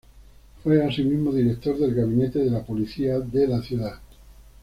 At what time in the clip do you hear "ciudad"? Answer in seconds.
3.61-3.99